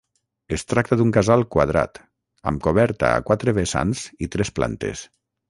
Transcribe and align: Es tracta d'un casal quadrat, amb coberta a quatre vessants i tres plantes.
Es 0.55 0.61
tracta 0.71 0.95
d'un 1.01 1.11
casal 1.17 1.45
quadrat, 1.55 1.99
amb 2.53 2.65
coberta 2.69 3.13
a 3.19 3.21
quatre 3.29 3.55
vessants 3.61 4.03
i 4.29 4.33
tres 4.39 4.55
plantes. 4.59 5.07